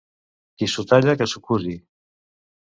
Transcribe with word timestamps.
Qui 0.61 0.69
s'ho 0.75 0.85
talla, 0.93 1.15
que 1.21 1.29
s'ho 1.35 1.45
cusi. 1.51 1.77